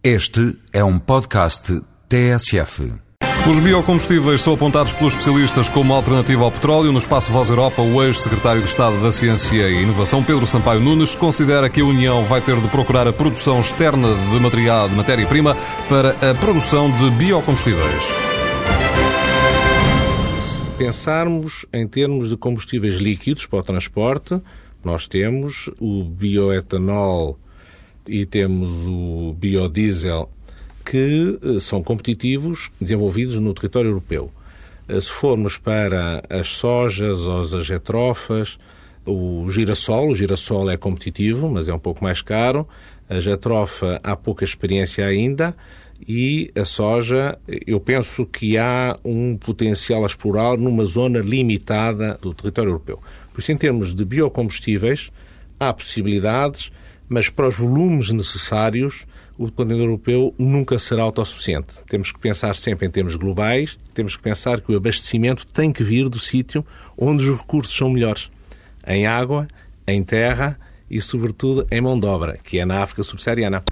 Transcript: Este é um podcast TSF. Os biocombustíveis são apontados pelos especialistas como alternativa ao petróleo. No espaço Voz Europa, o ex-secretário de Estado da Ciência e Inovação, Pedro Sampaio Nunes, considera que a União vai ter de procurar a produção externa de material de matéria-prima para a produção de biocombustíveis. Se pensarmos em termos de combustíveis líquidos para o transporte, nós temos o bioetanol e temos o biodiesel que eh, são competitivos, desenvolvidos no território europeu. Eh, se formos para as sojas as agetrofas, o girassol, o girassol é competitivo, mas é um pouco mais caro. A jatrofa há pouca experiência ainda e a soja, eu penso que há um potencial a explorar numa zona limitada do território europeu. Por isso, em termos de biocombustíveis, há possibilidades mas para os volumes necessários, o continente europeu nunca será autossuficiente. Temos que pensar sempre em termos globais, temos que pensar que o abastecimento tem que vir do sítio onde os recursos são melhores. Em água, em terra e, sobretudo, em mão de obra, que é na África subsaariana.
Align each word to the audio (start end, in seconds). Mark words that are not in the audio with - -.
Este 0.00 0.56
é 0.72 0.84
um 0.84 0.96
podcast 0.96 1.82
TSF. 2.08 2.92
Os 3.50 3.58
biocombustíveis 3.58 4.40
são 4.40 4.54
apontados 4.54 4.92
pelos 4.92 5.14
especialistas 5.14 5.68
como 5.68 5.92
alternativa 5.92 6.44
ao 6.44 6.52
petróleo. 6.52 6.92
No 6.92 6.98
espaço 6.98 7.32
Voz 7.32 7.48
Europa, 7.48 7.82
o 7.82 8.00
ex-secretário 8.04 8.62
de 8.62 8.68
Estado 8.68 9.02
da 9.02 9.10
Ciência 9.10 9.68
e 9.68 9.82
Inovação, 9.82 10.22
Pedro 10.22 10.46
Sampaio 10.46 10.78
Nunes, 10.78 11.16
considera 11.16 11.68
que 11.68 11.80
a 11.80 11.84
União 11.84 12.22
vai 12.22 12.40
ter 12.40 12.60
de 12.60 12.68
procurar 12.68 13.08
a 13.08 13.12
produção 13.12 13.58
externa 13.58 14.06
de 14.14 14.38
material 14.38 14.88
de 14.88 14.94
matéria-prima 14.94 15.56
para 15.88 16.10
a 16.30 16.32
produção 16.36 16.88
de 16.92 17.10
biocombustíveis. 17.16 18.04
Se 20.38 20.64
pensarmos 20.78 21.66
em 21.72 21.88
termos 21.88 22.30
de 22.30 22.36
combustíveis 22.36 22.98
líquidos 22.98 23.46
para 23.46 23.58
o 23.58 23.62
transporte, 23.64 24.40
nós 24.84 25.08
temos 25.08 25.68
o 25.80 26.04
bioetanol 26.04 27.36
e 28.08 28.26
temos 28.26 28.68
o 28.86 29.34
biodiesel 29.38 30.30
que 30.84 31.38
eh, 31.42 31.60
são 31.60 31.82
competitivos, 31.82 32.70
desenvolvidos 32.80 33.38
no 33.38 33.52
território 33.52 33.90
europeu. 33.90 34.30
Eh, 34.88 35.00
se 35.00 35.10
formos 35.10 35.58
para 35.58 36.22
as 36.30 36.48
sojas 36.48 37.20
as 37.26 37.52
agetrofas, 37.52 38.58
o 39.04 39.48
girassol, 39.50 40.10
o 40.10 40.14
girassol 40.14 40.70
é 40.70 40.76
competitivo, 40.76 41.48
mas 41.48 41.68
é 41.68 41.74
um 41.74 41.78
pouco 41.78 42.02
mais 42.02 42.22
caro. 42.22 42.66
A 43.08 43.20
jatrofa 43.20 44.00
há 44.02 44.16
pouca 44.16 44.44
experiência 44.44 45.06
ainda 45.06 45.54
e 46.06 46.50
a 46.54 46.64
soja, 46.64 47.38
eu 47.66 47.80
penso 47.80 48.24
que 48.24 48.56
há 48.56 48.98
um 49.04 49.36
potencial 49.36 50.04
a 50.04 50.06
explorar 50.06 50.56
numa 50.56 50.84
zona 50.84 51.18
limitada 51.20 52.18
do 52.20 52.32
território 52.32 52.70
europeu. 52.70 53.00
Por 53.32 53.40
isso, 53.40 53.50
em 53.50 53.56
termos 53.56 53.94
de 53.94 54.04
biocombustíveis, 54.04 55.10
há 55.58 55.72
possibilidades 55.72 56.70
mas 57.08 57.28
para 57.28 57.48
os 57.48 57.56
volumes 57.56 58.10
necessários, 58.10 59.06
o 59.36 59.50
continente 59.50 59.80
europeu 59.80 60.34
nunca 60.38 60.78
será 60.78 61.04
autossuficiente. 61.04 61.76
Temos 61.88 62.12
que 62.12 62.18
pensar 62.18 62.54
sempre 62.56 62.86
em 62.86 62.90
termos 62.90 63.14
globais, 63.14 63.78
temos 63.94 64.16
que 64.16 64.22
pensar 64.22 64.60
que 64.60 64.72
o 64.72 64.76
abastecimento 64.76 65.46
tem 65.46 65.72
que 65.72 65.82
vir 65.82 66.08
do 66.08 66.18
sítio 66.18 66.64
onde 66.96 67.28
os 67.28 67.38
recursos 67.38 67.74
são 67.74 67.88
melhores. 67.88 68.30
Em 68.86 69.06
água, 69.06 69.46
em 69.86 70.02
terra 70.02 70.58
e, 70.90 71.00
sobretudo, 71.00 71.66
em 71.70 71.80
mão 71.80 71.98
de 71.98 72.06
obra, 72.06 72.38
que 72.42 72.58
é 72.58 72.64
na 72.64 72.82
África 72.82 73.02
subsaariana. 73.02 73.62